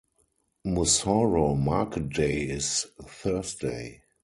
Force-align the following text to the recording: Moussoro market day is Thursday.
Moussoro 0.65 1.55
market 1.55 2.09
day 2.09 2.41
is 2.45 2.87
Thursday. 3.05 4.01